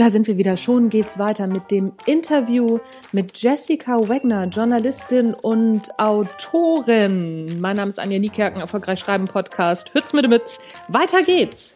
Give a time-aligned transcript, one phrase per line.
[0.00, 0.56] Da sind wir wieder.
[0.56, 2.78] Schon geht's weiter mit dem Interview
[3.12, 7.60] mit Jessica Wagner, Journalistin und Autorin.
[7.60, 9.92] Mein Name ist Anja Niekerken, erfolgreich schreiben Podcast.
[9.92, 10.58] Hütz mit Mütz.
[10.88, 11.74] Weiter geht's.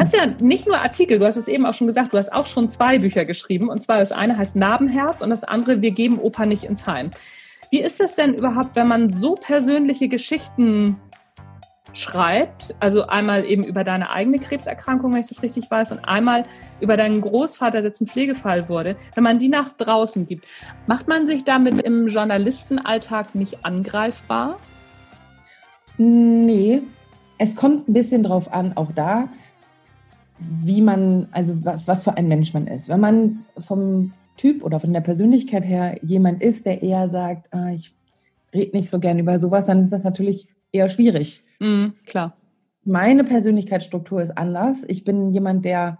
[0.00, 2.32] Du schreibst ja nicht nur Artikel, du hast es eben auch schon gesagt, du hast
[2.32, 3.68] auch schon zwei Bücher geschrieben.
[3.68, 7.10] Und zwar das eine heißt Narbenherz und das andere Wir geben Opa nicht ins Heim.
[7.70, 10.96] Wie ist das denn überhaupt, wenn man so persönliche Geschichten
[11.92, 12.74] schreibt?
[12.80, 16.44] Also einmal eben über deine eigene Krebserkrankung, wenn ich das richtig weiß, und einmal
[16.80, 18.96] über deinen Großvater, der zum Pflegefall wurde.
[19.14, 20.46] Wenn man die nach draußen gibt,
[20.86, 24.56] macht man sich damit im Journalistenalltag nicht angreifbar?
[25.98, 26.80] Nee,
[27.36, 29.28] es kommt ein bisschen drauf an, auch da
[30.40, 32.88] wie man, also was, was für ein Mensch man ist.
[32.88, 37.70] Wenn man vom Typ oder von der Persönlichkeit her jemand ist, der eher sagt, ah,
[37.70, 37.94] ich
[38.54, 41.42] rede nicht so gern über sowas, dann ist das natürlich eher schwierig.
[41.58, 42.36] Mhm, klar.
[42.84, 44.84] Meine Persönlichkeitsstruktur ist anders.
[44.88, 45.98] Ich bin jemand, der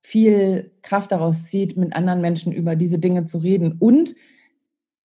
[0.00, 4.14] viel Kraft daraus zieht, mit anderen Menschen über diese Dinge zu reden und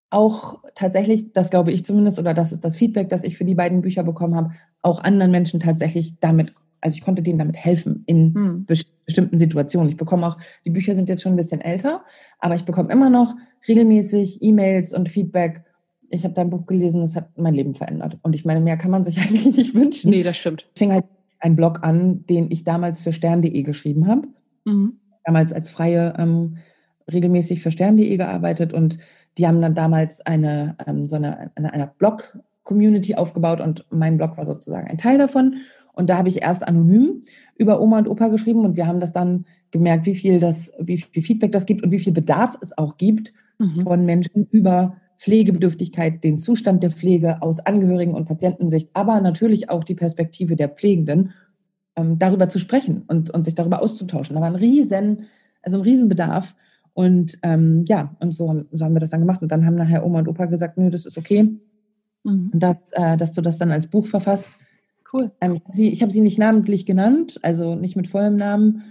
[0.10, 3.56] auch tatsächlich, das glaube ich zumindest, oder das ist das Feedback, das ich für die
[3.56, 8.04] beiden Bücher bekommen habe, auch anderen Menschen tatsächlich damit also ich konnte denen damit helfen
[8.06, 8.66] in hm.
[8.66, 9.90] bestimmten Situationen.
[9.90, 12.04] Ich bekomme auch, die Bücher sind jetzt schon ein bisschen älter,
[12.40, 13.36] aber ich bekomme immer noch
[13.68, 15.64] regelmäßig E-Mails und Feedback.
[16.10, 18.18] Ich habe dein Buch gelesen, das hat mein Leben verändert.
[18.22, 20.10] Und ich meine, mehr kann man sich eigentlich nicht wünschen.
[20.10, 20.70] Nee, das stimmt.
[20.74, 21.06] Ich fing halt
[21.40, 24.28] einen Blog an, den ich damals für stern.de geschrieben habe.
[24.66, 25.00] Mhm.
[25.24, 26.58] Damals als Freie ähm,
[27.12, 28.98] regelmäßig für stern.de gearbeitet und
[29.38, 34.38] die haben dann damals eine, ähm, so eine, eine, eine Blog-Community aufgebaut und mein Blog
[34.38, 35.62] war sozusagen ein Teil davon.
[35.94, 37.22] Und da habe ich erst anonym
[37.56, 40.98] über Oma und Opa geschrieben und wir haben das dann gemerkt, wie viel das, wie
[40.98, 43.82] viel Feedback das gibt und wie viel Bedarf es auch gibt mhm.
[43.82, 49.84] von Menschen über Pflegebedürftigkeit, den Zustand der Pflege aus Angehörigen- und Patientensicht, aber natürlich auch
[49.84, 51.34] die Perspektive der Pflegenden,
[51.98, 54.36] ähm, darüber zu sprechen und, und sich darüber auszutauschen.
[54.36, 55.26] Da war ein riesen,
[55.62, 56.56] also ein Riesenbedarf.
[56.94, 59.42] Und ähm, ja, und so haben, so haben wir das dann gemacht.
[59.42, 61.50] Und dann haben nachher Oma und Opa gesagt, nö, das ist okay,
[62.24, 62.52] mhm.
[62.54, 64.52] dass, äh, dass du das dann als Buch verfasst.
[65.12, 65.32] Cool.
[65.42, 68.84] Ähm, ich habe sie, hab sie nicht namentlich genannt, also nicht mit vollem Namen,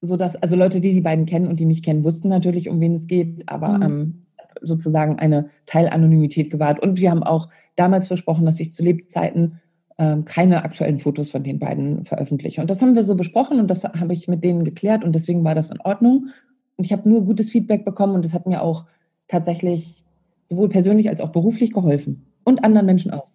[0.00, 2.92] sodass, also Leute, die die beiden kennen und die mich kennen, wussten natürlich, um wen
[2.92, 3.82] es geht, aber mhm.
[3.82, 4.26] ähm,
[4.62, 6.80] sozusagen eine Teilanonymität gewahrt.
[6.80, 9.60] Und wir haben auch damals versprochen, dass ich zu Lebzeiten
[9.98, 12.60] ähm, keine aktuellen Fotos von den beiden veröffentliche.
[12.60, 15.44] Und das haben wir so besprochen und das habe ich mit denen geklärt und deswegen
[15.44, 16.28] war das in Ordnung.
[16.76, 18.86] Und ich habe nur gutes Feedback bekommen und das hat mir auch
[19.26, 20.04] tatsächlich
[20.46, 22.26] sowohl persönlich als auch beruflich geholfen.
[22.44, 23.28] Und anderen Menschen auch.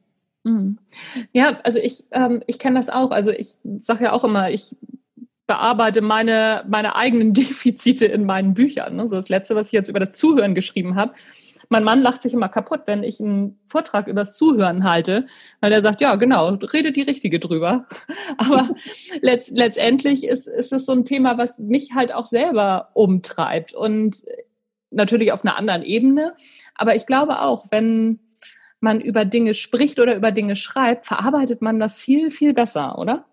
[0.44, 0.78] Mhm.
[1.32, 3.12] Ja, also ich, ähm, ich kenne das auch.
[3.12, 4.76] Also ich sage ja auch immer, ich
[5.48, 8.96] bearbeite meine, meine eigenen Defizite in meinen Büchern.
[8.96, 9.08] Ne?
[9.08, 11.14] So das Letzte, was ich jetzt über das Zuhören geschrieben habe.
[11.70, 15.24] Mein Mann lacht sich immer kaputt, wenn ich einen Vortrag über das Zuhören halte,
[15.60, 17.88] weil er sagt, ja, genau, rede die Richtige drüber.
[18.38, 18.70] Aber
[19.22, 24.24] letzt, letztendlich ist, ist es so ein Thema, was mich halt auch selber umtreibt und
[24.92, 26.36] natürlich auf einer anderen Ebene.
[26.76, 28.20] Aber ich glaube auch, wenn,
[28.84, 33.26] man über Dinge spricht oder über Dinge schreibt, verarbeitet man das viel, viel besser, oder?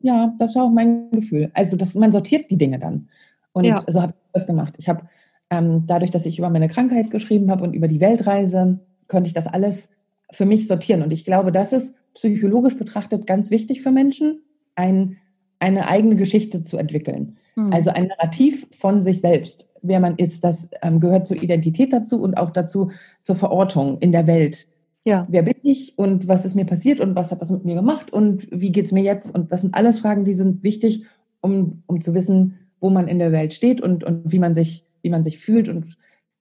[0.00, 1.50] Ja, das war auch mein Gefühl.
[1.54, 3.08] Also das, man sortiert die Dinge dann.
[3.52, 3.82] Und ja.
[3.88, 4.74] so habe ich das gemacht.
[4.78, 5.08] Ich habe
[5.50, 8.78] ähm, dadurch, dass ich über meine Krankheit geschrieben habe und über die Weltreise,
[9.08, 9.88] konnte ich das alles
[10.32, 11.02] für mich sortieren.
[11.02, 14.42] Und ich glaube, das ist psychologisch betrachtet ganz wichtig für Menschen,
[14.76, 15.16] ein,
[15.58, 17.36] eine eigene Geschichte zu entwickeln.
[17.54, 17.72] Hm.
[17.72, 20.44] Also ein Narrativ von sich selbst, wer man ist.
[20.44, 22.90] Das ähm, gehört zur Identität dazu und auch dazu
[23.22, 24.68] zur Verortung in der Welt.
[25.04, 25.26] Ja.
[25.30, 28.12] Wer bin ich und was ist mir passiert und was hat das mit mir gemacht
[28.12, 29.34] und wie geht es mir jetzt?
[29.34, 31.06] Und das sind alles Fragen, die sind wichtig,
[31.40, 34.84] um, um zu wissen, wo man in der Welt steht und, und wie man sich,
[35.02, 35.68] wie man sich fühlt.
[35.68, 35.96] Und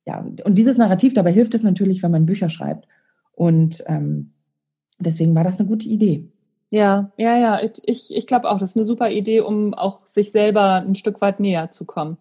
[0.06, 2.88] ja, und dieses Narrativ, dabei hilft es natürlich, wenn man Bücher schreibt.
[3.32, 4.34] Und ähm,
[5.00, 6.30] deswegen war das eine gute Idee.
[6.72, 7.62] Ja, ja, ja.
[7.86, 11.22] Ich, ich glaube auch, das ist eine super Idee, um auch sich selber ein Stück
[11.22, 12.18] weit näher zu kommen.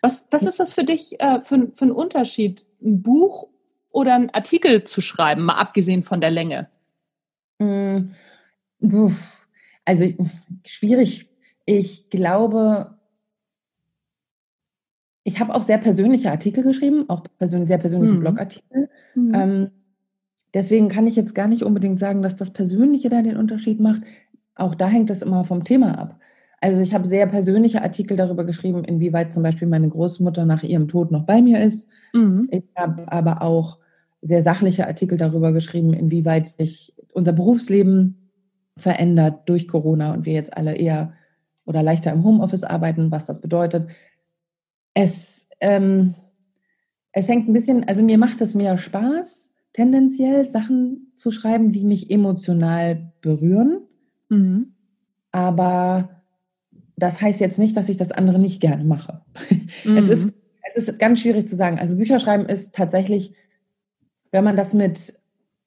[0.00, 3.48] Was, was ist das für dich äh, für, für ein Unterschied, ein Buch
[3.96, 6.68] oder einen Artikel zu schreiben, mal abgesehen von der Länge?
[7.58, 8.10] Mm,
[9.86, 10.12] also
[10.66, 11.30] schwierig.
[11.64, 12.98] Ich glaube,
[15.24, 18.20] ich habe auch sehr persönliche Artikel geschrieben, auch sehr persönliche mhm.
[18.20, 18.90] Blogartikel.
[19.14, 19.34] Mhm.
[19.34, 19.70] Ähm,
[20.52, 24.02] deswegen kann ich jetzt gar nicht unbedingt sagen, dass das Persönliche da den Unterschied macht.
[24.56, 26.20] Auch da hängt es immer vom Thema ab.
[26.60, 30.86] Also ich habe sehr persönliche Artikel darüber geschrieben, inwieweit zum Beispiel meine Großmutter nach ihrem
[30.86, 31.88] Tod noch bei mir ist.
[32.12, 32.48] Mhm.
[32.50, 33.78] Ich habe aber auch
[34.22, 38.30] sehr sachliche Artikel darüber geschrieben, inwieweit sich unser Berufsleben
[38.76, 41.14] verändert durch Corona und wir jetzt alle eher
[41.64, 43.88] oder leichter im Homeoffice arbeiten, was das bedeutet.
[44.94, 46.14] Es, ähm,
[47.12, 51.84] es hängt ein bisschen, also mir macht es mehr Spaß, tendenziell Sachen zu schreiben, die
[51.84, 53.82] mich emotional berühren.
[54.30, 54.72] Mhm.
[55.32, 56.22] Aber
[56.96, 59.22] das heißt jetzt nicht, dass ich das andere nicht gerne mache.
[59.84, 59.98] Mhm.
[59.98, 60.32] Es, ist,
[60.74, 61.78] es ist ganz schwierig zu sagen.
[61.78, 63.34] Also Bücherschreiben ist tatsächlich,
[64.36, 65.18] wenn man das mit,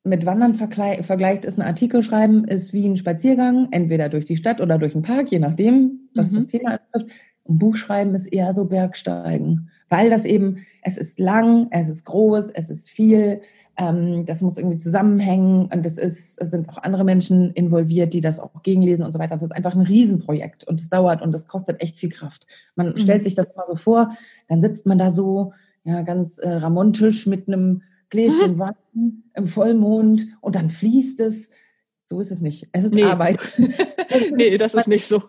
[0.04, 4.62] mit Wandern vergleicht, ist ein Artikel schreiben, ist wie ein Spaziergang, entweder durch die Stadt
[4.62, 6.36] oder durch den Park, je nachdem, was mhm.
[6.36, 7.08] das Thema ist.
[7.46, 12.52] Und Buchschreiben ist eher so Bergsteigen, weil das eben, es ist lang, es ist groß,
[12.52, 13.42] es ist viel,
[13.76, 18.22] ähm, das muss irgendwie zusammenhängen und es, ist, es sind auch andere Menschen involviert, die
[18.22, 19.34] das auch gegenlesen und so weiter.
[19.34, 22.46] Das ist einfach ein Riesenprojekt und es dauert und es kostet echt viel Kraft.
[22.76, 22.98] Man mhm.
[23.00, 24.16] stellt sich das immer so vor,
[24.48, 25.54] dann sitzt man da so
[25.86, 28.60] ja, ganz äh, ramontisch mit einem Gläschen mhm.
[28.60, 31.50] Wein im Vollmond und dann fließt es.
[32.06, 32.68] So ist es nicht.
[32.72, 33.04] Es ist nee.
[33.04, 33.40] Arbeit.
[34.32, 35.22] nee, das ist nicht so.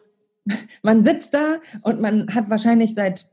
[0.82, 3.26] Man sitzt da und man hat wahrscheinlich seit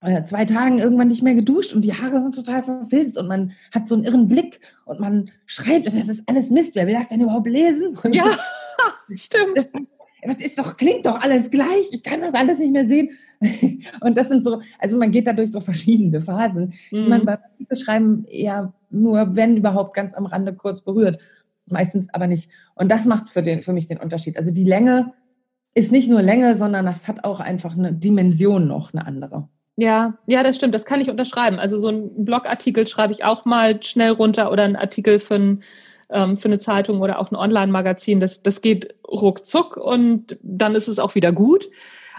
[0.00, 3.52] äh, zwei Tagen irgendwann nicht mehr geduscht und die Haare sind total verfilzt und man
[3.72, 6.74] hat so einen irren Blick und man schreibt und das ist alles Mist.
[6.74, 7.96] Wer will das denn überhaupt lesen?
[8.10, 8.36] Ja,
[9.14, 9.68] stimmt.
[10.22, 11.88] Das ist doch, klingt doch alles gleich.
[11.92, 13.10] Ich kann das alles nicht mehr sehen.
[14.00, 17.08] Und das sind so, also man geht da durch so verschiedene Phasen, die mhm.
[17.08, 17.38] man beim
[17.74, 21.20] Schreiben eher nur, wenn überhaupt, ganz am Rande kurz berührt.
[21.70, 22.50] Meistens aber nicht.
[22.74, 24.36] Und das macht für, den, für mich den Unterschied.
[24.36, 25.12] Also die Länge
[25.74, 29.48] ist nicht nur Länge, sondern das hat auch einfach eine Dimension noch, eine andere.
[29.76, 30.74] Ja, ja, das stimmt.
[30.74, 31.58] Das kann ich unterschreiben.
[31.58, 35.62] Also so ein Blogartikel schreibe ich auch mal schnell runter oder ein Artikel für, ein,
[36.10, 38.20] ähm, für eine Zeitung oder auch ein Online-Magazin.
[38.20, 41.70] Das, das geht ruckzuck und dann ist es auch wieder gut.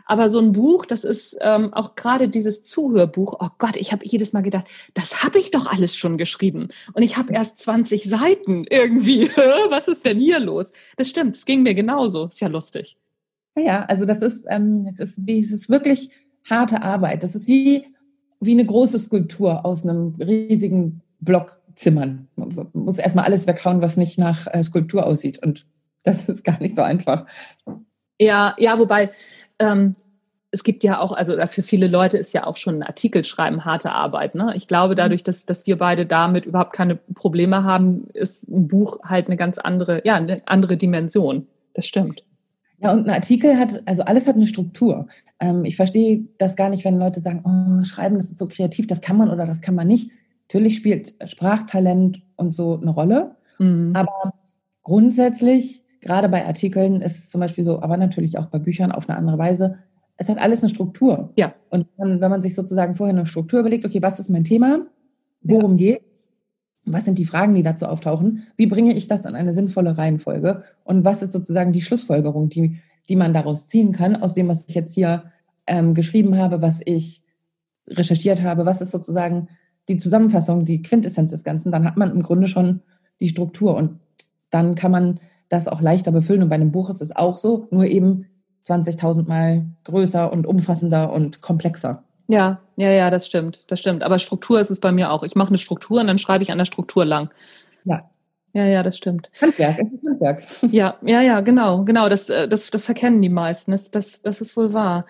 [0.06, 3.38] Aber so ein Buch, das ist ähm, auch gerade dieses Zuhörbuch.
[3.40, 6.68] Oh Gott, ich habe jedes Mal gedacht, das habe ich doch alles schon geschrieben.
[6.94, 9.30] Und ich habe erst 20 Seiten irgendwie.
[9.70, 10.68] Was ist denn hier los?
[10.98, 12.26] Das stimmt, es ging mir genauso.
[12.26, 12.98] Ist ja lustig.
[13.58, 16.10] Ja, also das ist, ähm, es ist, es ist wirklich
[16.50, 17.24] harte Arbeit.
[17.24, 17.86] Das ist wie,
[18.40, 22.28] wie eine große Skulptur aus einem riesigen Block zimmern.
[22.36, 25.42] Man muss erstmal alles weghauen, was nicht nach äh, Skulptur aussieht.
[25.44, 25.66] Und
[26.04, 27.26] das ist gar nicht so einfach.
[28.24, 29.10] Ja, ja, wobei
[29.60, 29.94] ähm,
[30.52, 33.66] es gibt ja auch, also für viele Leute ist ja auch schon ein Artikel schreiben
[33.66, 34.36] harte Arbeit.
[34.36, 34.54] Ne?
[34.56, 39.00] Ich glaube, dadurch, dass, dass wir beide damit überhaupt keine Probleme haben, ist ein Buch
[39.04, 41.48] halt eine ganz andere, ja, eine andere Dimension.
[41.74, 42.24] Das stimmt.
[42.78, 45.08] Ja, und ein Artikel hat, also alles hat eine Struktur.
[45.40, 48.88] Ähm, ich verstehe das gar nicht, wenn Leute sagen, oh, schreiben, das ist so kreativ,
[48.88, 50.12] das kann man oder das kann man nicht.
[50.48, 53.36] Natürlich spielt Sprachtalent und so eine Rolle.
[53.58, 53.94] Mhm.
[53.96, 54.34] Aber
[54.84, 59.10] grundsätzlich, gerade bei Artikeln, ist es zum Beispiel so, aber natürlich auch bei Büchern auf
[59.10, 59.78] eine andere Weise,
[60.18, 61.32] es hat alles eine Struktur.
[61.36, 61.56] Ja.
[61.70, 64.86] Und wenn man sich sozusagen vorher eine Struktur überlegt, okay, was ist mein Thema?
[65.42, 65.94] Worum ja.
[65.94, 66.20] geht's?
[66.86, 68.46] Was sind die Fragen, die dazu auftauchen?
[68.58, 70.64] Wie bringe ich das in eine sinnvolle Reihenfolge?
[70.84, 72.80] Und was ist sozusagen die Schlussfolgerung, die,
[73.10, 75.32] die man daraus ziehen kann, aus dem, was ich jetzt hier
[75.66, 77.24] ähm, geschrieben habe, was ich
[77.88, 78.66] recherchiert habe?
[78.66, 79.48] Was ist sozusagen
[79.88, 81.72] die Zusammenfassung, die Quintessenz des Ganzen?
[81.72, 82.82] Dann hat man im Grunde schon
[83.20, 84.00] die Struktur und
[84.50, 85.20] dann kann man
[85.54, 86.44] das auch leichter befüllen.
[86.44, 88.26] Und bei einem Buch ist es auch so, nur eben
[88.66, 92.04] 20.000 Mal größer und umfassender und komplexer.
[92.28, 94.02] Ja, ja, ja, das stimmt, das stimmt.
[94.04, 95.24] Aber Struktur ist es bei mir auch.
[95.24, 97.30] Ich mache eine Struktur und dann schreibe ich an der Struktur lang.
[97.86, 98.10] Ja.
[98.56, 99.32] Ja, ja, das stimmt.
[99.42, 100.44] Handwerk, es ist Handwerk.
[100.72, 102.08] Ja, ja, ja, genau, genau.
[102.08, 103.72] Das, äh, das, das verkennen die meisten.
[103.72, 105.04] Das, das, das ist wohl wahr.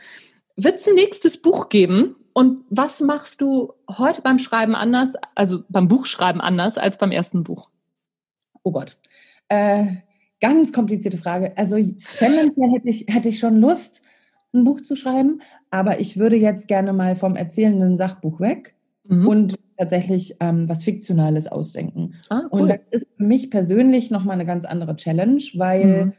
[0.56, 2.16] Wird es ein nächstes Buch geben?
[2.34, 7.44] Und was machst du heute beim Schreiben anders, also beim Buchschreiben anders als beim ersten
[7.44, 7.70] Buch?
[8.64, 8.98] Oh Gott.
[9.50, 9.98] Äh,
[10.44, 11.58] ganz komplizierte Frage.
[11.58, 11.78] Also
[12.18, 14.02] tendenziell hätte ich, hätte ich schon Lust,
[14.54, 18.76] ein Buch zu schreiben, aber ich würde jetzt gerne mal vom erzählenden Sachbuch weg
[19.08, 19.28] mhm.
[19.28, 22.16] und tatsächlich ähm, was Fiktionales ausdenken.
[22.30, 22.62] Ah, cool.
[22.62, 26.14] Und das ist für mich persönlich nochmal eine ganz andere Challenge, weil mhm.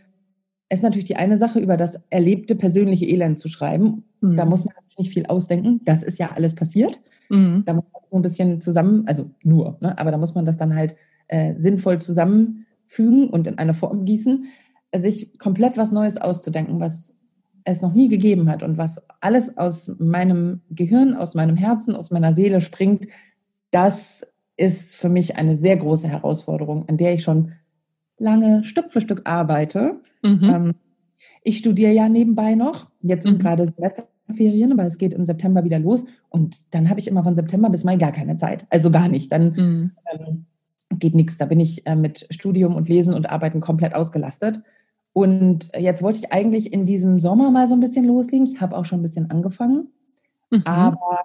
[0.71, 4.04] es natürlich die eine Sache, über das erlebte persönliche Elend zu schreiben.
[4.23, 4.37] Mhm.
[4.37, 5.83] Da muss man nicht viel ausdenken.
[5.85, 7.02] Das ist ja alles passiert.
[7.28, 7.62] Mhm.
[7.66, 10.57] Da muss man so ein bisschen zusammen, also nur, ne, aber da muss man das
[10.57, 10.97] dann halt
[11.28, 12.00] äh, sinnvoll
[12.95, 14.47] zusammenfügen und in eine Form gießen,
[14.95, 17.17] sich komplett was Neues auszudenken, was
[17.65, 22.11] es noch nie gegeben hat und was alles aus meinem Gehirn, aus meinem Herzen, aus
[22.11, 23.07] meiner Seele springt,
[23.71, 24.23] das
[24.57, 27.53] ist für mich eine sehr große Herausforderung, an der ich schon
[28.19, 30.01] lange Stück für Stück arbeite.
[30.23, 30.41] Mhm.
[30.43, 30.75] Ähm,
[31.43, 32.87] ich studiere ja nebenbei noch.
[33.01, 33.43] Jetzt sind mhm.
[33.43, 36.05] gerade Semesterferien, aber es geht im September wieder los.
[36.29, 38.65] Und dann habe ich immer von September bis Mai gar keine Zeit.
[38.71, 39.33] Also gar nicht.
[39.33, 39.91] Dann mhm.
[40.13, 40.47] ähm,
[40.99, 41.39] geht nichts.
[41.39, 44.63] Da bin ich äh, mit Studium und Lesen und Arbeiten komplett ausgelastet.
[45.13, 48.47] Und jetzt wollte ich eigentlich in diesem Sommer mal so ein bisschen loslegen.
[48.47, 49.89] Ich habe auch schon ein bisschen angefangen.
[50.51, 50.63] Mhm.
[50.65, 51.21] Aber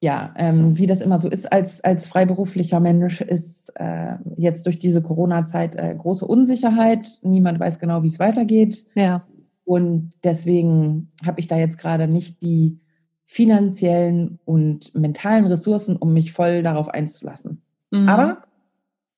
[0.00, 4.80] ja, ähm, wie das immer so ist als, als freiberuflicher Mensch, ist äh, jetzt durch
[4.80, 7.20] diese Corona-Zeit äh, große Unsicherheit.
[7.22, 8.84] Niemand weiß genau, wie es weitergeht.
[8.94, 9.24] Ja.
[9.64, 12.80] Und deswegen habe ich da jetzt gerade nicht die
[13.24, 17.62] finanziellen und mentalen Ressourcen, um mich voll darauf einzulassen.
[17.92, 18.08] Mhm.
[18.08, 18.42] Aber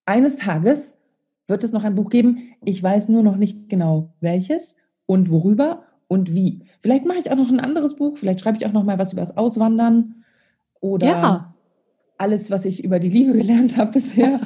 [0.07, 0.99] eines Tages
[1.47, 2.55] wird es noch ein Buch geben.
[2.65, 6.63] Ich weiß nur noch nicht genau welches und worüber und wie.
[6.81, 8.19] Vielleicht mache ich auch noch ein anderes Buch.
[8.19, 10.25] Vielleicht schreibe ich auch noch mal was über das Auswandern
[10.81, 11.55] oder ja.
[12.19, 14.41] alles, was ich über die Liebe gelernt habe bisher.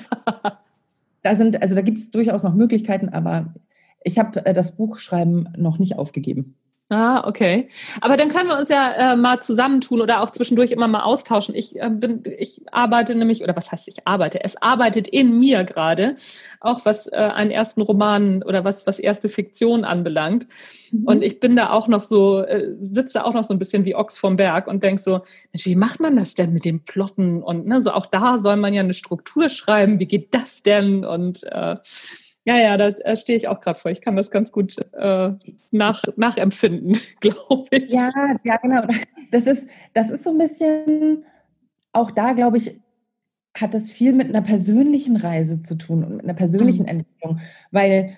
[1.23, 3.55] da sind, also da gibt es durchaus noch Möglichkeiten, aber
[4.03, 6.57] ich habe äh, das Buchschreiben noch nicht aufgegeben.
[6.91, 7.69] Ah, okay.
[8.01, 11.55] Aber dann können wir uns ja äh, mal zusammentun oder auch zwischendurch immer mal austauschen.
[11.55, 14.43] Ich äh, bin, ich arbeite nämlich, oder was heißt ich arbeite?
[14.43, 16.15] Es arbeitet in mir gerade,
[16.61, 20.47] auch was äh, einen ersten Roman oder was, was erste Fiktion anbelangt.
[20.91, 21.05] Mhm.
[21.05, 23.95] Und ich bin da auch noch so, äh, sitze auch noch so ein bisschen wie
[23.95, 25.21] Ochs vom Berg und denk so,
[25.53, 27.43] Mensch, wie macht man das denn mit dem Plotten?
[27.43, 30.01] Und ne, so auch da soll man ja eine Struktur schreiben.
[30.01, 31.05] Wie geht das denn?
[31.05, 31.77] Und äh,
[32.49, 33.91] ja, ja, da äh, stehe ich auch gerade vor.
[33.91, 35.33] Ich kann das ganz gut äh,
[35.71, 37.93] nach, nachempfinden, glaube ich.
[37.93, 38.11] Ja,
[38.43, 38.85] ja, genau.
[39.31, 41.25] Das ist, das ist so ein bisschen,
[41.93, 42.81] auch da, glaube ich,
[43.55, 46.89] hat das viel mit einer persönlichen Reise zu tun und mit einer persönlichen mhm.
[46.89, 47.41] Entwicklung.
[47.71, 48.17] Weil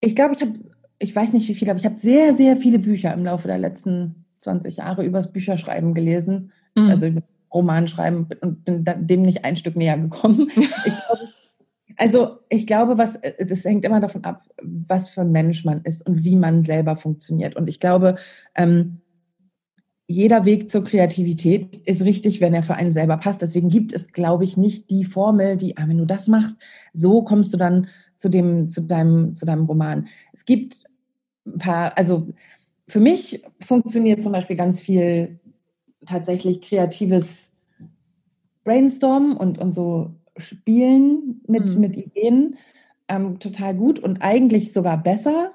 [0.00, 0.54] ich glaube, ich habe,
[0.98, 3.58] ich weiß nicht wie viele, aber ich habe sehr, sehr viele Bücher im Laufe der
[3.58, 6.50] letzten 20 Jahre übers Bücherschreiben gelesen.
[6.74, 6.90] Mhm.
[6.90, 7.12] Also
[7.54, 10.50] Romanschreiben und bin dem nicht ein Stück näher gekommen.
[10.56, 11.28] Ich glaube,
[11.98, 15.82] also ich glaube, was äh, das hängt immer davon ab, was für ein Mensch man
[15.82, 17.56] ist und wie man selber funktioniert.
[17.56, 18.14] Und ich glaube,
[18.54, 19.00] ähm,
[20.06, 23.42] jeder Weg zur Kreativität ist richtig, wenn er für einen selber passt.
[23.42, 26.56] Deswegen gibt es, glaube ich, nicht die Formel, die, ah, wenn du das machst,
[26.94, 30.08] so kommst du dann zu dem, zu deinem, zu deinem Roman.
[30.32, 30.84] Es gibt
[31.46, 32.28] ein paar, also
[32.86, 35.40] für mich funktioniert zum Beispiel ganz viel
[36.06, 37.52] tatsächlich kreatives
[38.64, 41.80] Brainstormen und, und so Spielen mit, mhm.
[41.80, 42.56] mit Ideen
[43.08, 45.52] ähm, total gut und eigentlich sogar besser,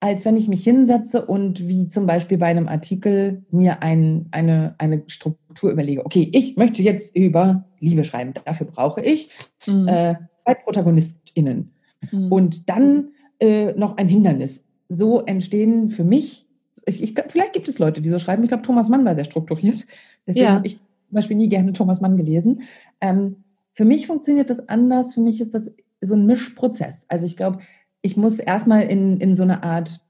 [0.00, 4.74] als wenn ich mich hinsetze und wie zum Beispiel bei einem Artikel mir ein, eine,
[4.78, 6.04] eine Struktur überlege.
[6.06, 8.32] Okay, ich möchte jetzt über Liebe schreiben.
[8.44, 9.30] Dafür brauche ich
[9.66, 9.88] mhm.
[9.88, 10.14] äh,
[10.44, 11.72] zwei ProtagonistInnen.
[12.10, 12.32] Mhm.
[12.32, 14.64] Und dann äh, noch ein Hindernis.
[14.88, 16.46] So entstehen für mich,
[16.86, 18.42] ich, ich, vielleicht gibt es Leute, die so schreiben.
[18.42, 19.86] Ich glaube, Thomas Mann war sehr strukturiert.
[20.26, 20.54] Deswegen ja.
[20.54, 22.62] habe ich zum Beispiel nie gerne Thomas Mann gelesen.
[23.00, 23.36] Ähm,
[23.80, 25.14] für mich funktioniert das anders.
[25.14, 25.72] Für mich ist das
[26.02, 27.06] so ein Mischprozess.
[27.08, 27.60] Also ich glaube,
[28.02, 30.04] ich muss erstmal in, in so eine Art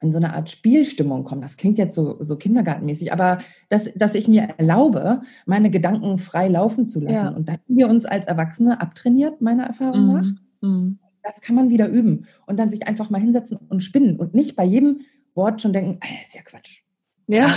[0.00, 1.40] in so eine Art Spielstimmung kommen.
[1.42, 6.46] Das klingt jetzt so, so kindergartenmäßig, aber dass, dass ich mir erlaube, meine Gedanken frei
[6.46, 7.24] laufen zu lassen.
[7.24, 7.30] Ja.
[7.30, 10.26] Und das haben wir uns als Erwachsene abtrainiert, meiner Erfahrung nach.
[10.60, 10.98] Mm.
[11.24, 14.54] Das kann man wieder üben und dann sich einfach mal hinsetzen und spinnen und nicht
[14.54, 15.00] bei jedem
[15.34, 16.82] Wort schon denken, ah, ist ja Quatsch.
[17.26, 17.48] Ja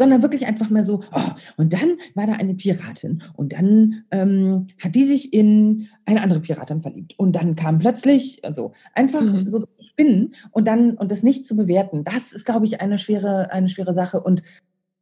[0.00, 4.68] sondern wirklich einfach mal so, oh, und dann war da eine Piratin und dann ähm,
[4.78, 9.46] hat die sich in eine andere Piratin verliebt und dann kam plötzlich, also einfach mhm.
[9.46, 13.52] so spinnen und dann und das nicht zu bewerten, das ist, glaube ich, eine schwere,
[13.52, 14.42] eine schwere Sache und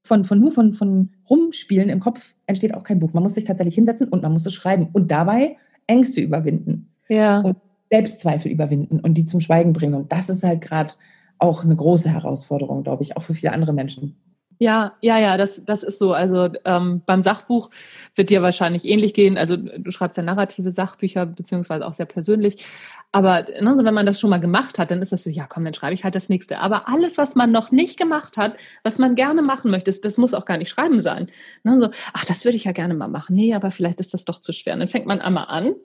[0.02, 3.12] von, von nur von, von Rumspielen im Kopf entsteht auch kein Buch.
[3.12, 6.88] Man muss sich tatsächlich hinsetzen und man muss es schreiben und dabei Ängste überwinden.
[7.08, 7.42] Ja.
[7.42, 7.56] Und
[7.88, 9.94] Selbstzweifel überwinden und die zum Schweigen bringen.
[9.94, 10.94] Und das ist halt gerade
[11.38, 14.16] auch eine große Herausforderung, glaube ich, auch für viele andere Menschen.
[14.60, 16.12] Ja, ja, ja, das, das ist so.
[16.12, 17.70] Also ähm, beim Sachbuch
[18.16, 19.38] wird dir wahrscheinlich ähnlich gehen.
[19.38, 22.64] Also du schreibst ja narrative Sachbücher, beziehungsweise auch sehr persönlich.
[23.12, 25.46] Aber ne, so, wenn man das schon mal gemacht hat, dann ist das so, ja
[25.46, 26.58] komm, dann schreibe ich halt das nächste.
[26.58, 30.34] Aber alles, was man noch nicht gemacht hat, was man gerne machen möchte, das, muss
[30.34, 31.30] auch gar nicht schreiben sein.
[31.62, 33.36] Ne, so, ach, das würde ich ja gerne mal machen.
[33.36, 34.74] Nee, aber vielleicht ist das doch zu schwer.
[34.74, 35.76] Und dann fängt man einmal an.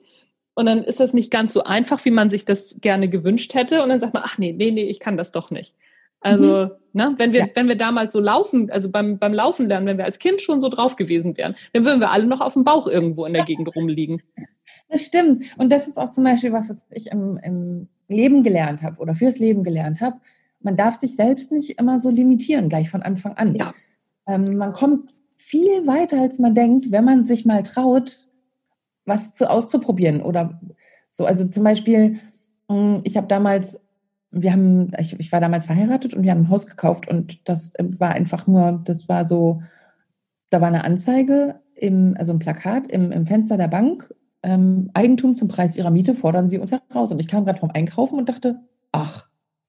[0.54, 3.82] Und dann ist das nicht ganz so einfach, wie man sich das gerne gewünscht hätte.
[3.84, 5.74] Und dann sagt man, ach nee, nee, nee, ich kann das doch nicht.
[6.24, 6.70] Also, mhm.
[6.94, 7.46] ne, wenn wir, ja.
[7.54, 10.58] wenn wir damals so laufen, also beim, beim Laufen lernen, wenn wir als Kind schon
[10.58, 13.44] so drauf gewesen wären, dann würden wir alle noch auf dem Bauch irgendwo in der
[13.44, 14.22] Gegend rumliegen.
[14.88, 15.42] Das stimmt.
[15.58, 19.14] Und das ist auch zum Beispiel was, was ich im, im Leben gelernt habe oder
[19.14, 20.16] fürs Leben gelernt habe.
[20.60, 23.54] Man darf sich selbst nicht immer so limitieren, gleich von Anfang an.
[23.54, 23.74] Ja.
[24.26, 28.28] Ähm, man kommt viel weiter, als man denkt, wenn man sich mal traut,
[29.04, 30.58] was zu auszuprobieren oder
[31.10, 31.26] so.
[31.26, 32.18] Also zum Beispiel,
[32.70, 33.83] hm, ich habe damals
[34.34, 37.72] wir haben, ich, ich war damals verheiratet und wir haben ein Haus gekauft und das
[37.78, 39.62] war einfach nur, das war so,
[40.50, 44.12] da war eine Anzeige, im, also ein Plakat im, im Fenster der Bank,
[44.44, 47.10] ähm, Eigentum zum Preis ihrer Miete fordern sie uns heraus.
[47.10, 48.60] Und ich kam gerade vom Einkaufen und dachte,
[48.92, 49.26] ach,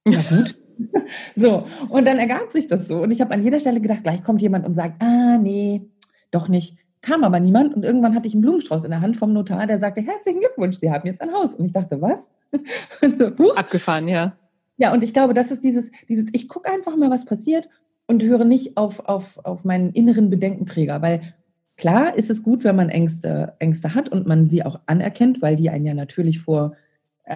[0.08, 0.60] na gut.
[1.36, 3.02] so, und dann ergab sich das so.
[3.02, 5.90] Und ich habe an jeder Stelle gedacht, gleich kommt jemand und sagt, ah, nee,
[6.32, 6.78] doch nicht.
[7.02, 9.80] Kam aber niemand und irgendwann hatte ich einen Blumenstrauß in der Hand vom Notar, der
[9.80, 11.56] sagte, herzlichen Glückwunsch, Sie haben jetzt ein Haus.
[11.56, 12.32] Und ich dachte, was?
[13.38, 14.36] so, Abgefahren, ja.
[14.78, 17.70] Ja, und ich glaube, das ist dieses, dieses, ich gucke einfach mal, was passiert
[18.08, 21.34] und höre nicht auf, auf, auf meinen inneren Bedenkenträger, weil
[21.78, 25.56] klar ist es gut, wenn man Ängste, Ängste hat und man sie auch anerkennt, weil
[25.56, 26.76] die einen ja natürlich vor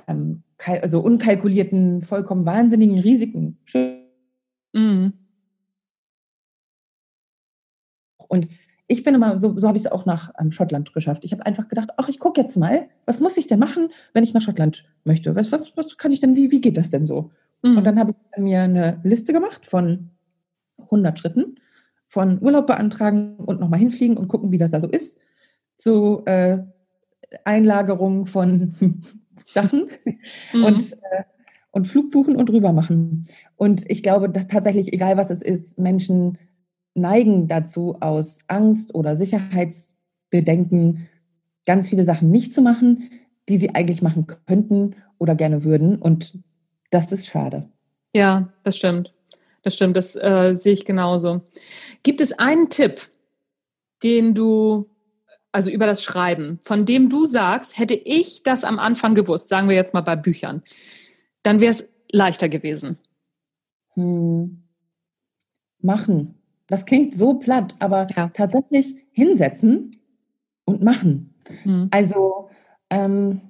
[0.07, 4.03] ähm, also unkalkulierten, vollkommen wahnsinnigen Risiken schützen.
[4.73, 5.13] Mhm.
[8.27, 8.49] Und
[8.91, 11.23] ich bin immer, so, so habe ich es auch nach ähm, Schottland geschafft.
[11.23, 14.23] Ich habe einfach gedacht, ach, ich gucke jetzt mal, was muss ich denn machen, wenn
[14.23, 15.35] ich nach Schottland möchte?
[15.35, 17.29] Was, was, was kann ich denn, wie, wie geht das denn so?
[17.61, 17.77] Mhm.
[17.77, 20.09] Und dann habe ich mir eine Liste gemacht von
[20.79, 21.59] 100 Schritten,
[22.07, 25.19] von Urlaub beantragen und nochmal hinfliegen und gucken, wie das da so ist,
[25.77, 26.57] zu äh,
[27.45, 28.73] Einlagerung von
[29.45, 29.87] Sachen
[30.51, 30.63] mhm.
[30.63, 31.23] und, äh,
[31.69, 33.27] und Flug buchen und rüber machen.
[33.55, 36.39] Und ich glaube, dass tatsächlich, egal was es ist, Menschen
[36.99, 41.07] neigen dazu, aus Angst oder Sicherheitsbedenken
[41.65, 43.11] ganz viele Sachen nicht zu machen,
[43.47, 45.97] die sie eigentlich machen könnten oder gerne würden.
[45.97, 46.39] Und
[46.91, 47.69] das ist schade.
[48.13, 49.13] Ja, das stimmt.
[49.61, 51.41] Das stimmt, das äh, sehe ich genauso.
[52.03, 53.09] Gibt es einen Tipp,
[54.03, 54.89] den du,
[55.51, 59.67] also über das Schreiben, von dem du sagst, hätte ich das am Anfang gewusst, sagen
[59.67, 60.63] wir jetzt mal bei Büchern,
[61.43, 62.97] dann wäre es leichter gewesen?
[63.93, 64.63] Hm.
[65.81, 66.38] Machen.
[66.69, 68.29] Das klingt so platt, aber ja.
[68.33, 69.97] tatsächlich hinsetzen
[70.65, 71.33] und machen.
[71.65, 71.87] Mhm.
[71.91, 72.49] Also
[72.89, 73.41] ähm,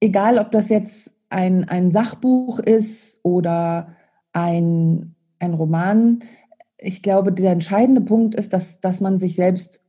[0.00, 3.94] egal, ob das jetzt ein, ein Sachbuch ist oder
[4.32, 6.24] ein, ein Roman,
[6.78, 9.80] ich glaube, der entscheidende Punkt ist, dass, dass man sich selbst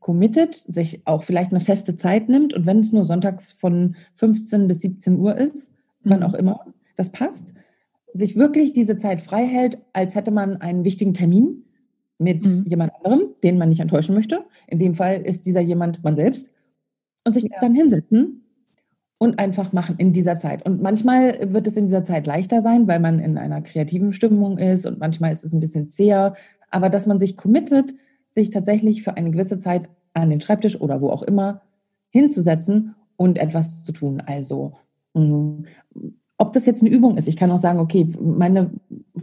[0.00, 4.66] committet, sich auch vielleicht eine feste Zeit nimmt und wenn es nur sonntags von 15
[4.66, 5.70] bis 17 Uhr ist,
[6.02, 6.10] mhm.
[6.10, 7.54] wann auch immer, das passt,
[8.12, 11.64] sich wirklich diese Zeit frei hält, als hätte man einen wichtigen Termin
[12.22, 12.64] mit mhm.
[12.66, 14.44] jemand anderem, den man nicht enttäuschen möchte.
[14.66, 16.50] In dem Fall ist dieser jemand man selbst.
[17.24, 17.50] Und sich ja.
[17.60, 18.42] dann hinsetzen
[19.18, 20.66] und einfach machen in dieser Zeit.
[20.66, 24.58] Und manchmal wird es in dieser Zeit leichter sein, weil man in einer kreativen Stimmung
[24.58, 26.34] ist und manchmal ist es ein bisschen zäher.
[26.70, 27.94] Aber dass man sich committet,
[28.30, 31.62] sich tatsächlich für eine gewisse Zeit an den Schreibtisch oder wo auch immer
[32.10, 34.20] hinzusetzen und etwas zu tun.
[34.26, 34.72] Also,
[35.14, 35.66] mm,
[36.38, 38.72] ob das jetzt eine Übung ist, ich kann auch sagen, okay, meine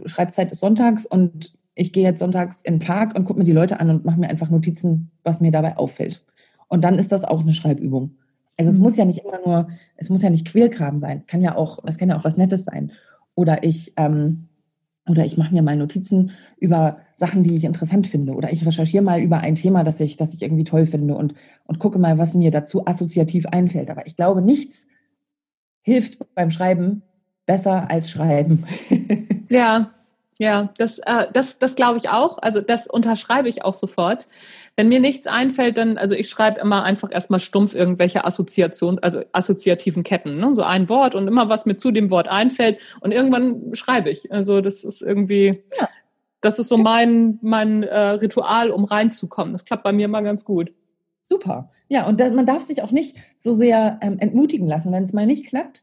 [0.06, 3.52] Schreibzeit ist sonntags und ich gehe jetzt sonntags in den Park und gucke mir die
[3.52, 6.24] Leute an und mache mir einfach Notizen, was mir dabei auffällt.
[6.68, 8.16] Und dann ist das auch eine Schreibübung.
[8.56, 8.84] Also es mhm.
[8.84, 11.16] muss ja nicht immer nur, es muss ja nicht Quälkram sein.
[11.16, 12.92] Es kann ja auch, es kann ja auch was Nettes sein.
[13.34, 14.48] Oder ich, ähm,
[15.08, 18.34] oder ich mache mir mal Notizen über Sachen, die ich interessant finde.
[18.34, 21.34] Oder ich recherchiere mal über ein Thema, das ich, das ich irgendwie toll finde und,
[21.64, 23.90] und gucke mal, was mir dazu assoziativ einfällt.
[23.90, 24.86] Aber ich glaube, nichts
[25.82, 27.02] hilft beim Schreiben
[27.46, 28.64] besser als Schreiben.
[29.52, 29.90] Ja,
[30.40, 32.38] ja, das, äh, das, das glaube ich auch.
[32.40, 34.26] Also das unterschreibe ich auch sofort.
[34.74, 39.22] Wenn mir nichts einfällt, dann, also ich schreibe immer einfach erstmal stumpf irgendwelche Assoziationen, also
[39.32, 40.54] assoziativen Ketten, ne?
[40.54, 44.32] so ein Wort und immer was mir zu dem Wort einfällt und irgendwann schreibe ich.
[44.32, 45.88] Also das ist irgendwie, ja.
[46.40, 49.52] das ist so mein, mein äh, Ritual, um reinzukommen.
[49.52, 50.72] Das klappt bei mir immer ganz gut.
[51.22, 51.70] Super.
[51.88, 55.12] Ja, und da, man darf sich auch nicht so sehr ähm, entmutigen lassen, wenn es
[55.12, 55.82] mal nicht klappt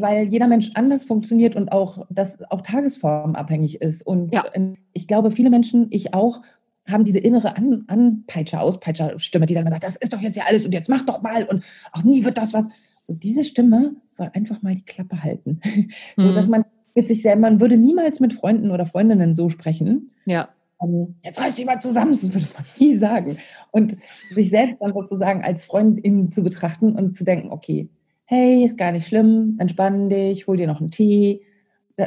[0.00, 4.06] weil jeder Mensch anders funktioniert und auch das auch tagesformabhängig ist.
[4.06, 4.44] Und ja.
[4.92, 6.40] ich glaube, viele Menschen, ich auch,
[6.88, 10.64] haben diese innere An Anpeitscher, Auspeitscher-Stimme, die dann sagt, das ist doch jetzt ja alles
[10.64, 12.68] und jetzt mach doch mal und auch nie wird das was.
[13.02, 15.60] So diese Stimme soll einfach mal die Klappe halten.
[16.16, 16.34] so, mhm.
[16.34, 20.10] dass man mit sich selber, man würde niemals mit Freunden oder Freundinnen so sprechen.
[20.24, 20.48] Ja.
[20.78, 23.38] Um, ähm, jetzt reiß dich mal zusammen, das würde man nie sagen.
[23.70, 23.96] Und
[24.30, 27.88] sich selbst dann sozusagen als Freundin zu betrachten und zu denken, okay,
[28.26, 31.42] hey, ist gar nicht schlimm, entspann dich, hol dir noch einen Tee,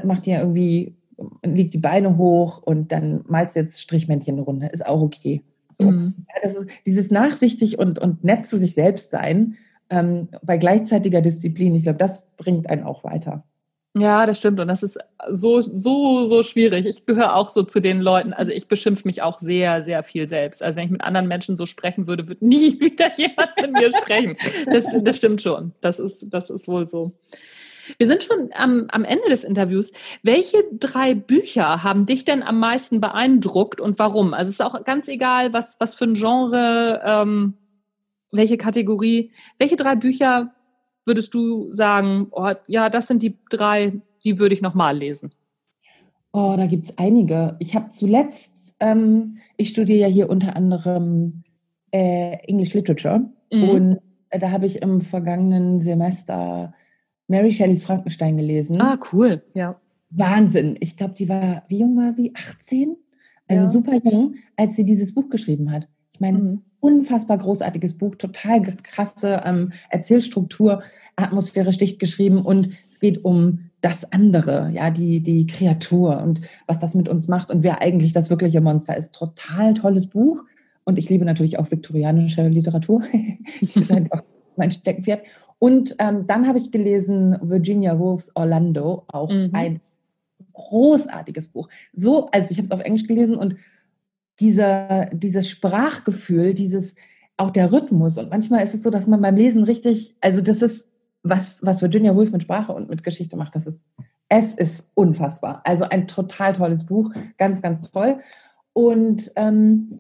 [0.03, 0.95] mach dir irgendwie,
[1.43, 5.43] leg die Beine hoch und dann malst jetzt Strichmännchen eine Runde, ist auch okay.
[5.71, 5.86] So.
[5.86, 6.15] Mhm.
[6.27, 9.55] Ja, das ist dieses nachsichtig und, und nett zu sich selbst sein,
[9.89, 13.43] ähm, bei gleichzeitiger Disziplin, ich glaube, das bringt einen auch weiter.
[13.95, 14.60] Ja, das stimmt.
[14.60, 14.99] Und das ist
[15.32, 16.86] so, so, so schwierig.
[16.86, 20.30] Ich gehöre auch so zu den Leuten, also ich beschimpfe mich auch sehr, sehr viel
[20.30, 20.62] selbst.
[20.62, 23.91] Also wenn ich mit anderen Menschen so sprechen würde, würde nie wieder jemand mit mir
[23.91, 24.38] sprechen.
[24.71, 25.73] Das, das stimmt schon.
[25.82, 27.13] Das ist, das ist wohl so.
[27.97, 29.91] Wir sind schon am, am Ende des Interviews.
[30.21, 34.36] Welche drei Bücher haben dich denn am meisten beeindruckt und warum?
[34.36, 37.56] Also es ist auch ganz egal, was, was für ein Genre, ähm,
[38.32, 39.32] welche Kategorie.
[39.58, 40.54] Welche drei Bücher
[41.05, 45.31] würdest du sagen, oh, ja, das sind die drei, die würde ich nochmal lesen?
[46.31, 47.55] Oh, da gibt es einige.
[47.59, 51.43] Ich habe zuletzt, ähm, ich studiere ja hier unter anderem
[51.91, 53.69] äh, English Literature mhm.
[53.69, 56.73] und äh, da habe ich im vergangenen Semester
[57.27, 58.79] Mary Shelleys Frankenstein gelesen.
[58.79, 59.79] Ah, cool, ja.
[60.12, 60.75] Wahnsinn.
[60.79, 62.33] Ich glaube, die war, wie jung war sie?
[62.35, 62.95] 18?
[63.47, 63.69] Also ja.
[63.69, 65.88] super jung, als sie dieses Buch geschrieben hat.
[66.19, 70.82] Ich meine, mhm unfassbar großartiges Buch, total krasse ähm, Erzählstruktur,
[71.15, 76.79] atmosphärisch dicht geschrieben und es geht um das andere, ja, die, die Kreatur und was
[76.79, 79.13] das mit uns macht und wer eigentlich das wirkliche Monster ist.
[79.13, 80.43] Total tolles Buch
[80.86, 83.01] und ich liebe natürlich auch viktorianische Literatur.
[83.62, 84.23] das ist einfach
[84.55, 85.23] mein Steckenpferd.
[85.60, 89.49] Und ähm, dann habe ich gelesen Virginia Woolf's Orlando, auch mhm.
[89.51, 89.82] ein
[90.53, 91.67] großartiges Buch.
[91.91, 93.55] So, also ich habe es auf Englisch gelesen und
[94.39, 96.95] dieser, dieses Sprachgefühl, dieses,
[97.38, 98.17] auch der Rhythmus.
[98.17, 100.89] Und manchmal ist es so, dass man beim Lesen richtig, also das ist,
[101.23, 103.86] was, was Virginia Woolf mit Sprache und mit Geschichte macht, das ist,
[104.30, 105.62] es ist unfassbar.
[105.65, 108.19] Also ein total tolles Buch, ganz, ganz toll.
[108.73, 109.99] Und ähm,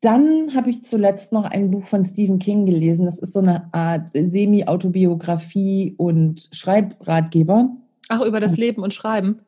[0.00, 3.06] dann habe ich zuletzt noch ein Buch von Stephen King gelesen.
[3.06, 7.70] Das ist so eine Art Semi-Autobiografie und Schreibratgeber.
[8.08, 9.40] Ach, über das Leben und Schreiben.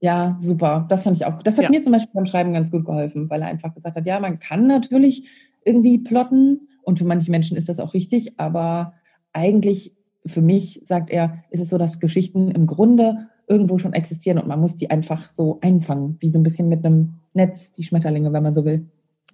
[0.00, 0.86] Ja, super.
[0.88, 1.42] Das fand ich auch.
[1.42, 1.70] Das hat ja.
[1.70, 4.38] mir zum Beispiel beim Schreiben ganz gut geholfen, weil er einfach gesagt hat, ja, man
[4.38, 5.28] kann natürlich
[5.64, 8.92] irgendwie plotten und für manche Menschen ist das auch richtig, aber
[9.32, 9.94] eigentlich
[10.26, 14.48] für mich, sagt er, ist es so, dass Geschichten im Grunde irgendwo schon existieren und
[14.48, 18.32] man muss die einfach so einfangen, wie so ein bisschen mit einem Netz, die Schmetterlinge,
[18.32, 18.86] wenn man so will.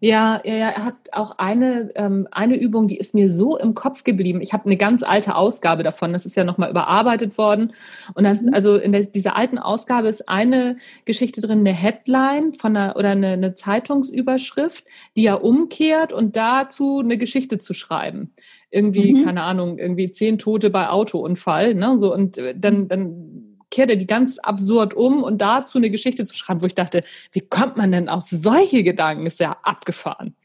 [0.04, 3.74] Ja, ja, ja, er hat auch eine, ähm, eine Übung, die ist mir so im
[3.76, 4.40] Kopf geblieben.
[4.40, 7.72] Ich habe eine ganz alte Ausgabe davon, das ist ja nochmal überarbeitet worden.
[8.14, 8.52] Und das, mhm.
[8.52, 13.10] also in der, dieser alten Ausgabe ist eine Geschichte drin, eine Headline von einer oder
[13.10, 14.84] eine, eine Zeitungsüberschrift,
[15.14, 18.32] die er umkehrt und dazu eine Geschichte zu schreiben
[18.72, 19.24] irgendwie, mhm.
[19.26, 21.98] keine Ahnung, irgendwie zehn Tote bei Autounfall, ne?
[21.98, 23.32] So und äh, dann, dann
[23.72, 27.02] kehrt er die ganz absurd um und dazu eine Geschichte zu schreiben, wo ich dachte,
[27.32, 29.26] wie kommt man denn auf solche Gedanken?
[29.26, 30.37] Ist ja abgefahren.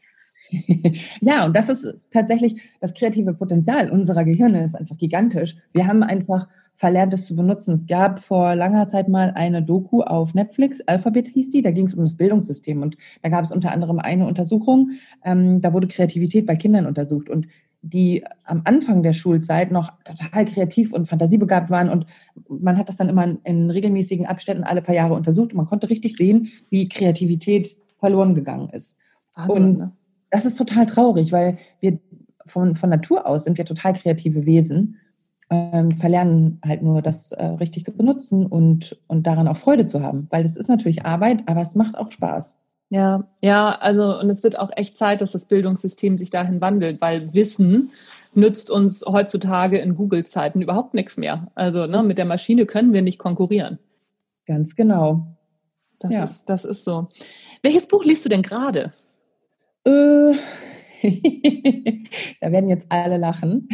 [1.20, 5.56] Ja, und das ist tatsächlich das kreative Potenzial unserer Gehirne ist einfach gigantisch.
[5.74, 7.74] Wir haben einfach verlernt, es zu benutzen.
[7.74, 11.86] Es gab vor langer Zeit mal eine Doku auf Netflix, Alphabet hieß die, da ging
[11.86, 14.92] es um das Bildungssystem und da gab es unter anderem eine Untersuchung,
[15.24, 17.48] ähm, da wurde Kreativität bei Kindern untersucht und
[17.82, 21.88] die am Anfang der Schulzeit noch total kreativ und fantasiebegabt waren.
[21.88, 22.06] Und
[22.48, 25.52] man hat das dann immer in regelmäßigen Abständen alle paar Jahre untersucht.
[25.52, 28.98] Und man konnte richtig sehen, wie Kreativität verloren gegangen ist.
[29.34, 29.92] Wahnsinn, und ne?
[30.30, 31.98] das ist total traurig, weil wir
[32.46, 34.96] von, von Natur aus sind wir total kreative Wesen,
[35.50, 40.02] ähm, verlernen halt nur das äh, richtig zu benutzen und, und daran auch Freude zu
[40.02, 40.26] haben.
[40.30, 42.58] Weil es ist natürlich Arbeit, aber es macht auch Spaß.
[42.90, 47.00] Ja, ja, also und es wird auch echt Zeit, dass das Bildungssystem sich dahin wandelt,
[47.00, 47.90] weil Wissen
[48.34, 51.48] nützt uns heutzutage in Google-Zeiten überhaupt nichts mehr.
[51.54, 53.78] Also ne, mit der Maschine können wir nicht konkurrieren.
[54.46, 55.26] Ganz genau.
[55.98, 56.24] Das, ja.
[56.24, 57.08] ist, das ist so.
[57.62, 58.92] Welches Buch liest du denn gerade?
[59.84, 60.34] Äh,
[62.40, 63.68] da werden jetzt alle lachen.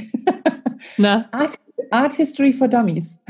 [0.96, 1.29] Na?
[1.31, 1.59] Art,
[1.90, 3.20] Art History for Dummies.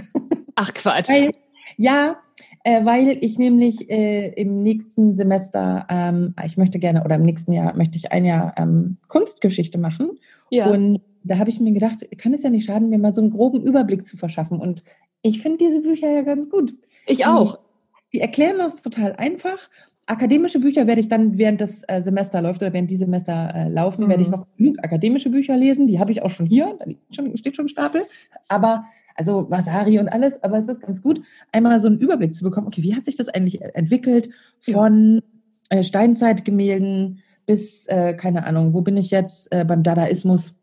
[0.54, 1.08] Ach Quatsch.
[1.08, 1.32] Weil,
[1.76, 2.16] ja,
[2.64, 7.52] äh, weil ich nämlich äh, im nächsten Semester, ähm, ich möchte gerne, oder im nächsten
[7.52, 10.18] Jahr möchte ich ein Jahr ähm, Kunstgeschichte machen.
[10.50, 10.70] Ja.
[10.70, 13.30] Und da habe ich mir gedacht, kann es ja nicht schaden, mir mal so einen
[13.30, 14.58] groben Überblick zu verschaffen.
[14.58, 14.82] Und
[15.20, 16.74] ich finde diese Bücher ja ganz gut.
[17.06, 17.56] Ich auch.
[17.56, 19.68] Die, die erklären das total einfach.
[20.06, 23.68] Akademische Bücher werde ich dann, während das äh, Semester läuft oder während die Semester äh,
[23.68, 24.08] laufen, mhm.
[24.08, 24.36] werde ich mhm.
[24.36, 25.86] noch genug akademische Bücher lesen.
[25.86, 28.02] Die habe ich auch schon hier, da schon, steht schon ein Stapel.
[28.48, 31.20] Aber also Vasari und alles, aber es ist ganz gut,
[31.52, 35.22] einmal so einen Überblick zu bekommen, okay, wie hat sich das eigentlich entwickelt von
[35.70, 40.58] äh, Steinzeitgemälden bis, äh, keine Ahnung, wo bin ich jetzt äh, beim Dadaismus?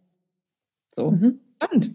[0.93, 1.39] So, mhm.
[1.55, 1.91] spannend.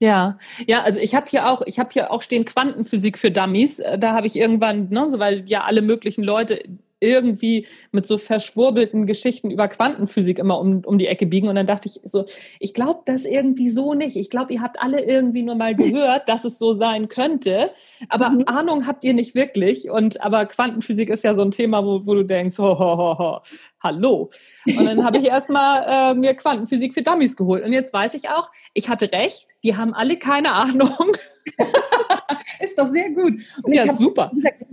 [0.00, 3.78] Ja, ja, also ich habe hier auch, ich habe hier auch stehen Quantenphysik für Dummies.
[3.78, 6.62] Äh, da habe ich irgendwann, ne, so, weil ja alle möglichen Leute
[7.04, 11.48] irgendwie mit so verschwurbelten Geschichten über Quantenphysik immer um, um die Ecke biegen.
[11.48, 12.24] Und dann dachte ich so,
[12.58, 14.16] ich glaube das irgendwie so nicht.
[14.16, 17.70] Ich glaube, ihr habt alle irgendwie nur mal gehört, dass es so sein könnte.
[18.08, 18.44] Aber mhm.
[18.46, 19.90] Ahnung habt ihr nicht wirklich.
[19.90, 23.18] Und aber Quantenphysik ist ja so ein Thema, wo, wo du denkst, ho, ho, ho,
[23.18, 23.40] ho,
[23.84, 24.30] hallo.
[24.66, 27.64] Und dann habe ich erstmal äh, mir Quantenphysik für Dummies geholt.
[27.64, 31.12] Und jetzt weiß ich auch, ich hatte recht, die haben alle keine Ahnung.
[32.60, 33.40] ist doch sehr gut.
[33.62, 34.32] Und ja, super.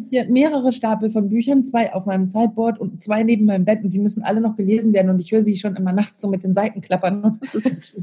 [0.09, 3.93] Hier mehrere Stapel von Büchern, zwei auf meinem Sideboard und zwei neben meinem Bett und
[3.93, 6.43] die müssen alle noch gelesen werden und ich höre sie schon immer nachts so mit
[6.43, 7.39] den Seiten klappern.
[7.53, 7.93] ich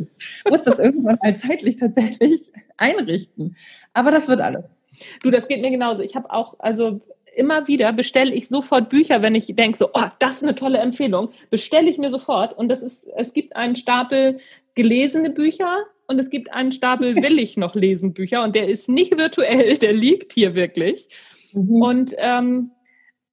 [0.49, 3.57] muss das irgendwann mal zeitlich tatsächlich einrichten.
[3.95, 4.79] Aber das wird alles.
[5.23, 6.03] Du, das geht mir genauso.
[6.03, 7.01] Ich habe auch, also
[7.39, 10.79] immer wieder bestelle ich sofort Bücher, wenn ich denke, so, oh, das ist eine tolle
[10.79, 12.57] Empfehlung, bestelle ich mir sofort.
[12.59, 14.39] Und das ist, es gibt einen Stapel
[14.75, 18.89] gelesene Bücher und es gibt einen Stapel will ich noch lesen Bücher und der ist
[18.89, 21.09] nicht virtuell, der liegt hier wirklich.
[21.53, 21.83] Mhm.
[21.83, 22.73] Und ähm,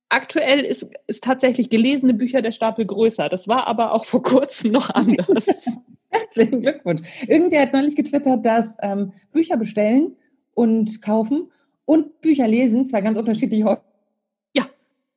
[0.10, 3.28] aktuell ist, ist tatsächlich gelesene Bücher der Stapel größer.
[3.28, 5.48] Das war aber auch vor kurzem noch anders.
[6.10, 7.02] Herzlichen Glückwunsch.
[7.28, 10.16] Irgendwer hat neulich getwittert, dass ähm, Bücher bestellen
[10.54, 11.52] und kaufen
[11.86, 13.66] und Bücher lesen zwei ganz unterschiedliche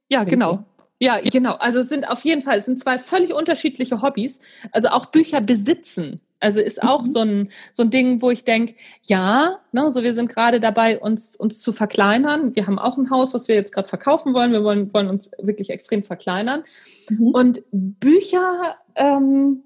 [0.08, 0.64] ja, genau.
[1.00, 1.54] Ja, genau.
[1.54, 4.40] Also es sind auf jeden Fall, es sind zwei völlig unterschiedliche Hobbys.
[4.72, 6.20] Also auch Bücher besitzen.
[6.40, 7.10] Also ist auch mhm.
[7.10, 10.98] so ein so ein Ding, wo ich denke, ja, ne, so wir sind gerade dabei,
[10.98, 12.54] uns uns zu verkleinern.
[12.54, 14.52] Wir haben auch ein Haus, was wir jetzt gerade verkaufen wollen.
[14.52, 16.62] Wir wollen wollen uns wirklich extrem verkleinern.
[17.10, 17.28] Mhm.
[17.28, 19.64] Und Bücher ähm,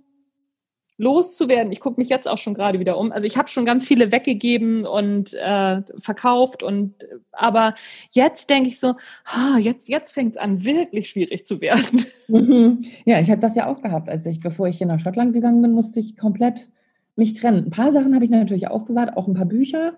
[1.02, 1.72] loszuwerden.
[1.72, 3.10] Ich gucke mich jetzt auch schon gerade wieder um.
[3.10, 6.94] Also ich habe schon ganz viele weggegeben und äh, verkauft und
[7.32, 7.74] aber
[8.12, 12.06] jetzt denke ich so, ah, jetzt jetzt fängt es an wirklich schwierig zu werden.
[12.28, 12.84] Mhm.
[13.04, 15.60] Ja, ich habe das ja auch gehabt, als ich bevor ich hier nach Schottland gegangen
[15.60, 16.70] bin, musste ich komplett
[17.16, 17.66] mich trennen.
[17.66, 19.94] Ein paar Sachen habe ich natürlich aufbewahrt, auch ein paar Bücher,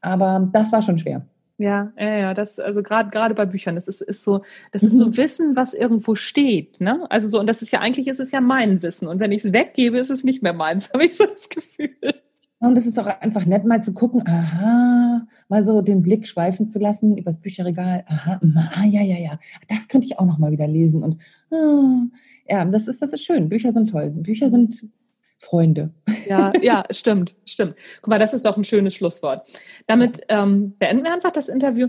[0.00, 1.26] aber das war schon schwer.
[1.60, 4.40] Ja, ja, ja, das, also gerade gerade bei Büchern, das ist, ist so,
[4.72, 5.16] das ist so mhm.
[5.18, 7.06] Wissen, was irgendwo steht, ne?
[7.10, 9.06] Also so, und das ist ja, eigentlich ist es ja mein Wissen.
[9.06, 11.90] Und wenn ich es weggebe, ist es nicht mehr meins, habe ich so das Gefühl.
[12.60, 16.66] Und es ist auch einfach nett, mal zu gucken, aha, mal so den Blick schweifen
[16.66, 18.04] zu lassen übers Bücherregal.
[18.06, 18.40] Aha,
[18.76, 21.02] ah, ja, ja, ja, das könnte ich auch noch mal wieder lesen.
[21.02, 21.20] Und
[21.52, 22.06] ah,
[22.48, 23.50] ja, das ist, das ist schön.
[23.50, 24.10] Bücher sind toll.
[24.22, 24.82] Bücher sind
[25.40, 25.90] Freunde.
[26.28, 27.74] Ja, ja, stimmt, stimmt.
[28.02, 29.50] Guck mal, das ist doch ein schönes Schlusswort.
[29.86, 31.88] Damit ähm, beenden wir einfach das Interview.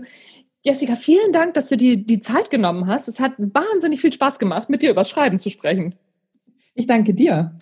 [0.64, 3.08] Jessica, vielen Dank, dass du dir die Zeit genommen hast.
[3.08, 5.94] Es hat wahnsinnig viel Spaß gemacht, mit dir über Schreiben zu sprechen.
[6.74, 7.54] Ich danke dir.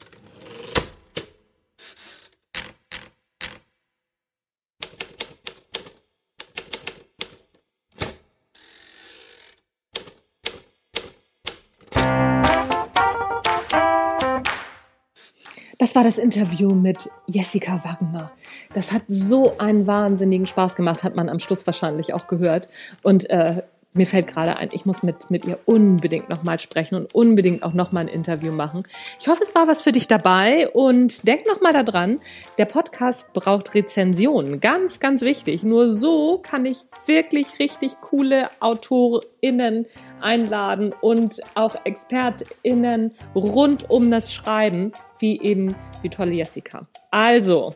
[15.91, 18.31] Das war das Interview mit Jessica Wagner.
[18.73, 22.69] Das hat so einen wahnsinnigen Spaß gemacht, hat man am Schluss wahrscheinlich auch gehört.
[23.03, 27.15] Und äh, mir fällt gerade ein, ich muss mit, mit ihr unbedingt nochmal sprechen und
[27.15, 28.85] unbedingt auch nochmal ein Interview machen.
[29.19, 32.21] Ich hoffe, es war was für dich dabei und denk nochmal daran,
[32.57, 34.61] der Podcast braucht Rezensionen.
[34.61, 35.65] Ganz, ganz wichtig.
[35.65, 39.87] Nur so kann ich wirklich richtig coole AutorInnen
[40.21, 45.75] einladen und auch ExpertInnen rund um das Schreiben, wie eben
[46.05, 46.83] die tolle Jessica.
[47.11, 47.75] Also,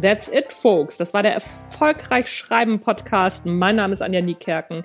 [0.00, 0.96] that's it, folks.
[0.96, 3.46] Das war der Erfolgreich Schreiben Podcast.
[3.46, 4.84] Mein Name ist Anja Niekerken.